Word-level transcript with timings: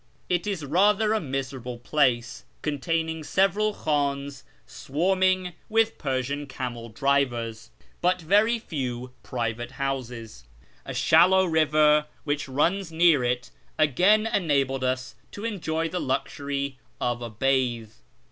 It 0.29 0.47
is 0.47 0.63
rathei 0.63 1.15
a 1.15 1.19
miserable 1.19 1.77
place, 1.77 2.43
containing 2.63 3.23
several 3.23 3.71
khdns 3.75 4.41
swarming 4.65 5.53
witli 5.69 5.95
Persian 5.99 6.47
camel 6.47 6.89
drivers, 6.89 7.69
but 8.01 8.19
very 8.19 8.57
few 8.57 9.11
private 9.21 9.73
houses. 9.73 10.45
A 10.87 10.95
shallow 10.95 11.45
river 11.45 12.07
which 12.23 12.49
runs 12.49 12.91
near 12.91 13.23
it 13.23 13.51
again 13.77 14.25
enabled 14.25 14.83
us 14.83 15.13
to 15.33 15.45
enjoy 15.45 15.87
the 15.87 16.01
luxury 16.01 16.79
of 16.99 17.21
a 17.21 17.29
bathe. 17.29 17.91